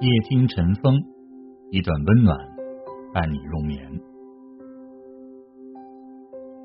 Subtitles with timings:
[0.00, 0.94] 夜听晨风，
[1.72, 2.38] 一段温暖
[3.12, 3.84] 伴你入眠。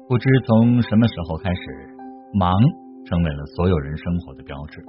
[0.07, 1.61] 不知从什么时候开始，
[2.35, 2.53] 忙
[3.05, 4.85] 成为了所有人生活的标志，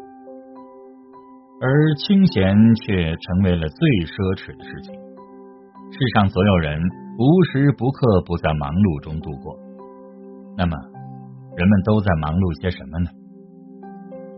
[1.63, 2.55] 而清闲
[2.85, 4.93] 却成为了最奢侈的事情。
[4.93, 6.79] 世上所有人
[7.17, 9.57] 无时不刻不在忙碌中度过，
[10.55, 10.77] 那么
[11.57, 13.09] 人们都在忙碌些什么呢？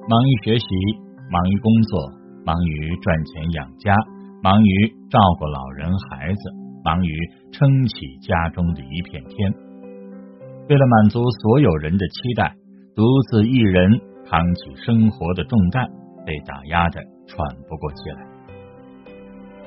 [0.06, 0.66] 忙于学习，
[1.28, 2.22] 忙于工作。
[2.46, 3.92] 忙于赚钱养家，
[4.40, 6.40] 忙于照顾老人孩子，
[6.84, 7.12] 忙于
[7.50, 9.52] 撑起家中的一片天。
[10.68, 12.54] 为了满足所有人的期待，
[12.94, 15.88] 独自一人扛起生活的重担，
[16.24, 17.36] 被打压的喘
[17.68, 18.24] 不过气来。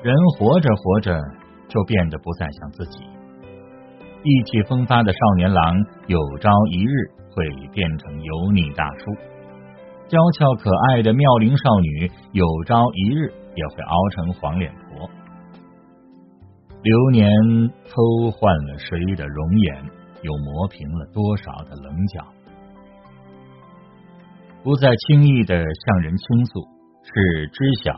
[0.01, 1.19] 人活着活着，
[1.67, 2.99] 就变得不再像自己。
[4.23, 5.75] 意气风发的少年郎，
[6.07, 9.03] 有朝一日会变成油腻大叔。
[10.09, 15.07] 娇俏可爱的妙龄少女，有朝一日也会熬成黄脸婆。
[16.81, 17.29] 流年
[17.85, 19.83] 偷换了谁的容颜，
[20.23, 22.25] 又磨平了多少的棱角？
[24.63, 26.61] 不再轻易的向人倾诉，
[27.03, 27.93] 是知晓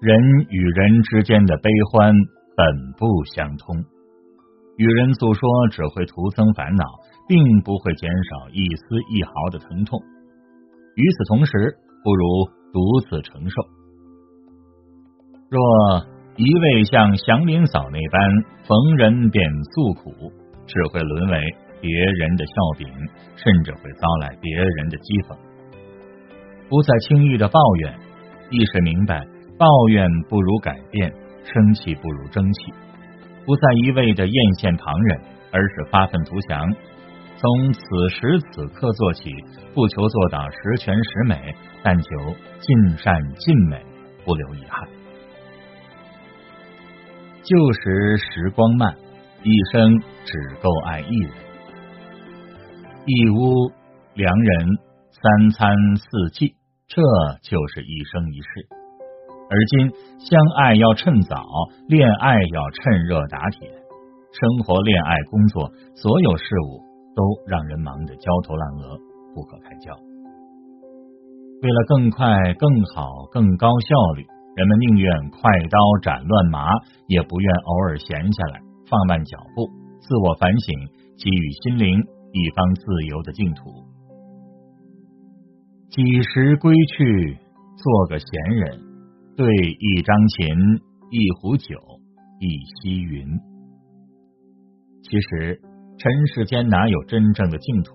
[0.00, 0.18] 人
[0.48, 2.12] 与人之间的悲欢
[2.56, 2.66] 本
[2.98, 3.76] 不相通。
[4.78, 6.84] 与人诉说只会徒增烦恼，
[7.28, 10.00] 并不会减少一丝一毫的疼痛。
[10.94, 11.52] 与此同时，
[12.04, 12.26] 不如
[12.72, 13.62] 独自承受。
[15.48, 18.30] 若一味像祥林嫂那般
[18.64, 20.32] 逢人便诉苦，
[20.66, 21.38] 只会沦为
[21.80, 22.88] 别人的笑柄，
[23.36, 25.36] 甚至会遭来别人的讥讽。
[26.68, 27.98] 不再轻易的抱怨，
[28.50, 29.26] 意识明白
[29.58, 31.12] 抱怨不如改变，
[31.44, 32.72] 生气不如争气。
[33.44, 35.20] 不再一味的艳羡旁人，
[35.52, 36.70] 而是发愤图强。
[37.42, 39.28] 从此时此刻做起，
[39.74, 42.04] 不求做到十全十美，但求
[42.60, 43.84] 尽善尽美，
[44.24, 44.88] 不留遗憾。
[47.42, 48.94] 旧时时光慢，
[49.42, 51.32] 一生只够爱一人。
[53.06, 53.72] 一屋
[54.14, 54.66] 良人，
[55.10, 56.54] 三餐四季，
[56.86, 57.02] 这
[57.42, 58.68] 就是一生一世。
[59.50, 59.90] 而今
[60.20, 61.44] 相爱要趁早，
[61.88, 66.91] 恋爱要趁热打铁，生活、恋爱、工作，所有事物。
[67.14, 68.98] 都让人忙得焦头烂额，
[69.34, 69.92] 不可开交。
[71.62, 75.40] 为了更快、更好、更高效率，人们宁愿快
[75.70, 76.66] 刀斩乱麻，
[77.06, 79.68] 也不愿偶尔闲下来，放慢脚步，
[80.00, 80.74] 自我反省，
[81.18, 82.00] 给予心灵
[82.32, 83.70] 一方自由的净土。
[85.90, 87.38] 几时归去，
[87.76, 88.80] 做个闲人，
[89.36, 90.48] 对一张琴，
[91.10, 91.76] 一壶酒，
[92.40, 92.48] 一
[92.80, 93.26] 溪云。
[95.02, 95.60] 其实。
[96.02, 97.94] 尘世间哪有真正的净土？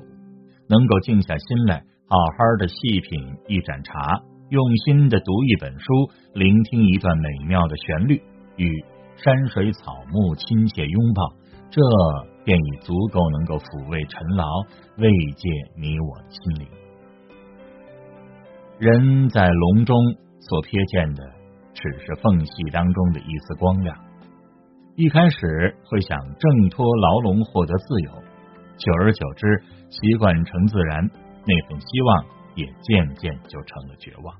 [0.70, 5.86] 能够静下心来，好好的细品一盏茶，用心的读一本书，
[6.34, 8.22] 聆听一段美妙的旋律，
[8.56, 8.72] 与
[9.18, 11.34] 山水草木亲切拥抱，
[11.70, 11.82] 这
[12.46, 14.46] 便已足够能够抚慰尘劳，
[15.00, 16.68] 慰藉你我的心灵。
[18.80, 19.98] 人在笼中
[20.40, 21.24] 所瞥见的，
[21.74, 24.07] 只是缝隙当中的一丝光亮。
[24.98, 28.12] 一开始会想挣脱牢笼获得自由，
[28.80, 29.46] 久而久之
[29.92, 31.08] 习惯成自然，
[31.46, 32.26] 那份希望
[32.56, 34.34] 也渐渐就成了绝望。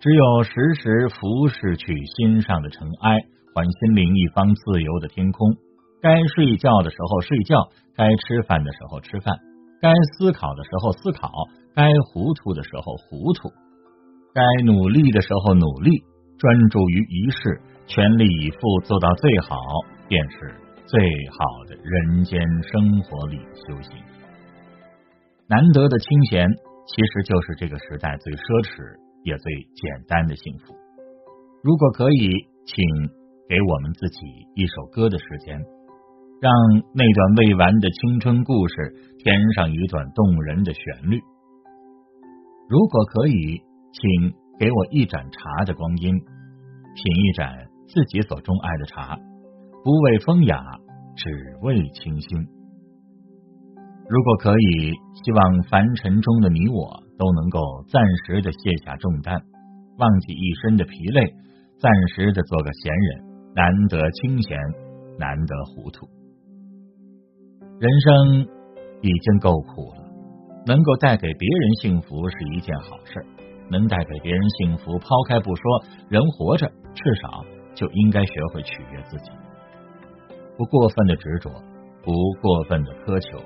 [0.00, 3.14] 只有时时俯视去心上的尘埃，
[3.54, 5.54] 还心灵一方自由的天空。
[6.00, 7.54] 该睡觉的时候睡觉，
[7.94, 9.38] 该吃饭的时候吃饭，
[9.80, 11.30] 该思考的时候思考，
[11.76, 13.52] 该糊涂的时候糊涂，
[14.34, 16.02] 该努力的时候努力，
[16.38, 17.60] 专注于一事。
[17.86, 19.56] 全力以赴做到最好，
[20.08, 20.54] 便是
[20.86, 21.00] 最
[21.30, 24.02] 好的人间生活里修行。
[25.48, 26.48] 难得的清闲，
[26.86, 30.74] 其实就是这个时代最奢侈也最简单的幸福。
[31.62, 32.30] 如果可以，
[32.64, 32.76] 请
[33.48, 35.58] 给我们自己一首歌的时间，
[36.40, 36.52] 让
[36.94, 38.74] 那段未完的青春故事
[39.18, 41.20] 添上一段动人的旋律。
[42.68, 43.60] 如果可以，
[43.92, 47.71] 请给我一盏茶的光阴，品一盏。
[47.92, 49.18] 自己所钟爱的茶，
[49.84, 50.56] 不为风雅，
[51.14, 51.28] 只
[51.60, 52.38] 为清新。
[54.08, 54.92] 如果可以，
[55.22, 59.38] 希望凡尘中的你我都能够暂时的卸下重担，
[59.98, 61.20] 忘记一身的疲累，
[61.78, 63.32] 暂时的做个闲人。
[63.54, 64.58] 难得清闲，
[65.18, 66.08] 难得糊涂。
[67.78, 68.48] 人生
[69.02, 70.08] 已经够苦了，
[70.64, 73.22] 能够带给别人幸福是一件好事。
[73.70, 77.44] 能带给别人幸福，抛开不说，人活着至少。
[77.82, 79.32] 就应该学会取悦自己，
[80.56, 81.50] 不过分的执着，
[82.04, 83.42] 不过分的苛求，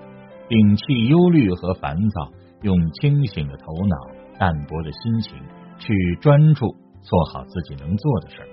[0.46, 2.30] 摒弃忧虑和烦躁，
[2.60, 3.96] 用清醒的头脑、
[4.38, 5.40] 淡泊的心情
[5.78, 6.66] 去专注
[7.00, 8.48] 做好自己能做的事儿。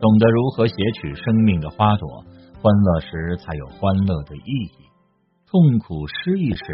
[0.00, 2.24] 懂得如何撷取生命的花朵，
[2.58, 4.90] 欢乐时才有欢乐的意义，
[5.46, 6.64] 痛苦失意时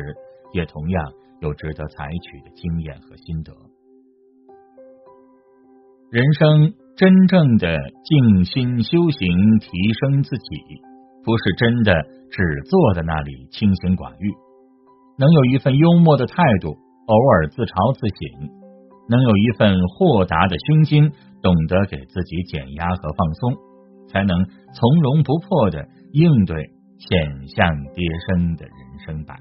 [0.54, 1.12] 也同样
[1.42, 3.52] 有值得采取的经验和心得。
[6.08, 9.68] 人生真正的静心修行、提
[10.00, 10.56] 升自己，
[11.24, 11.92] 不是真的
[12.30, 14.30] 只坐在那里清心寡欲，
[15.18, 16.68] 能有一份幽默的态度，
[17.06, 18.50] 偶尔自嘲自省。
[19.08, 21.10] 能有一份豁达的胸襟，
[21.42, 23.52] 懂得给自己减压和放松，
[24.08, 26.56] 才能从容不迫的应对
[26.98, 28.74] 险象跌升的人
[29.04, 29.34] 生百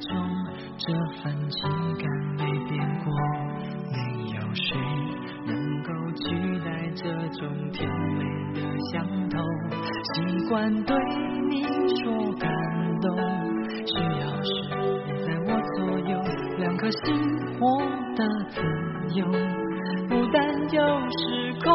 [0.00, 0.08] 中，
[0.76, 0.92] 这
[1.22, 1.58] 份情
[1.94, 2.04] 感
[2.36, 2.72] 没变
[3.04, 3.12] 过。
[3.92, 3.96] 没
[4.34, 4.66] 有谁
[5.46, 5.50] 能
[5.82, 6.24] 够取
[6.60, 7.02] 代这
[7.38, 7.40] 种
[7.72, 8.20] 甜美
[8.54, 8.60] 的
[8.92, 8.94] 相
[9.28, 9.38] 投。
[10.14, 10.96] 习惯对
[11.48, 11.62] 你
[12.02, 12.02] 说
[12.38, 12.50] 感
[13.00, 13.06] 动，
[13.86, 14.50] 需要时
[15.06, 16.12] 你在我左右，
[16.58, 17.14] 两颗心
[17.60, 17.64] 我。
[18.16, 18.60] 的自
[19.14, 19.24] 由，
[20.08, 20.42] 不担
[20.72, 20.82] 忧
[21.16, 21.72] 时空。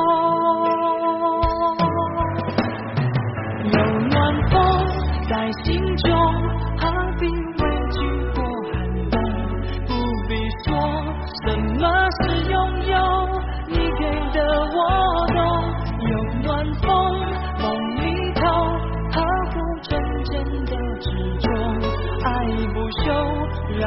[3.71, 3.77] 有
[4.09, 4.13] 暖
[4.49, 4.53] 风
[5.29, 6.11] 在心中，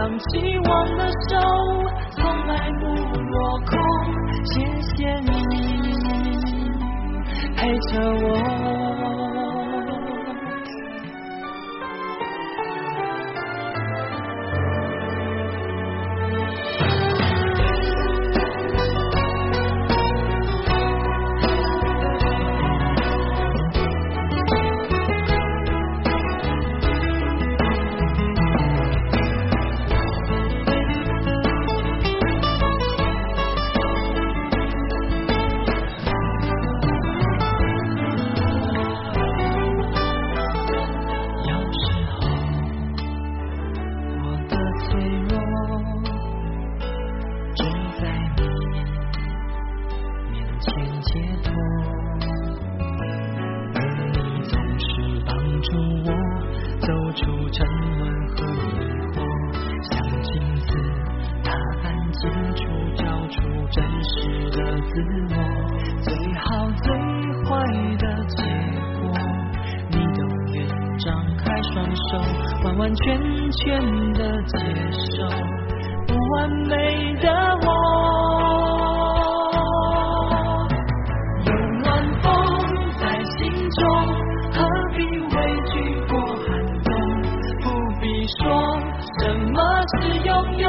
[0.08, 1.36] 休，让期望的手
[2.12, 2.38] 从。
[2.48, 3.78] 来不落空，
[4.42, 5.26] 谢谢你
[7.54, 8.77] 陪着我。
[72.78, 73.20] 完完全
[73.50, 73.82] 全
[74.14, 74.56] 的接
[75.16, 75.28] 受
[76.06, 77.28] 不完美的
[77.66, 77.68] 我，
[81.44, 81.52] 有
[81.82, 81.86] 暖
[82.22, 82.26] 风
[82.98, 83.36] 在心
[83.70, 83.82] 中，
[84.52, 84.56] 何
[84.96, 85.36] 必畏
[85.66, 85.72] 惧
[86.08, 86.12] 过
[86.46, 86.46] 寒
[86.84, 86.88] 冬？
[87.60, 87.66] 不
[88.00, 88.04] 必
[88.38, 88.40] 说
[89.18, 89.20] 什
[89.52, 89.56] 么
[90.00, 90.66] 是拥有，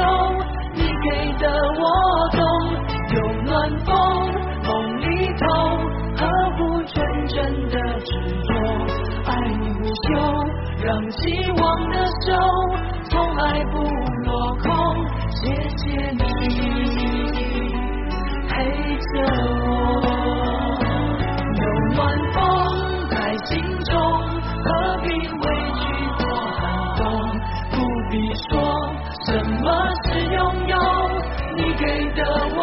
[11.10, 12.32] 希望的手
[13.10, 13.78] 从来不
[14.24, 14.68] 落空，
[15.30, 15.42] 谢
[15.76, 16.22] 谢你
[18.48, 18.50] 陪
[18.96, 19.10] 着
[19.66, 19.68] 我。
[21.56, 21.62] 有
[21.94, 21.98] 暖
[22.32, 22.38] 风
[23.10, 23.14] 在
[23.44, 23.50] 心
[23.84, 23.90] 中，
[24.62, 24.66] 何
[25.02, 25.82] 必畏惧
[26.18, 26.60] 过寒
[26.96, 27.02] 冬？
[27.72, 27.74] 不
[28.10, 28.12] 必
[28.48, 28.48] 说
[29.26, 29.28] 什
[29.62, 29.66] 么
[30.04, 30.38] 是拥
[30.68, 30.74] 有，
[31.56, 32.18] 你给的
[32.54, 32.58] 我